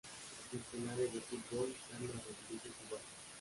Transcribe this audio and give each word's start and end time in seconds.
Diccionario 0.51 1.09
del 1.11 1.21
fútbol 1.21 1.43
por 1.67 1.73
Carlos 1.91 2.23
Rodríguez 2.25 2.73
Duval. 2.89 3.01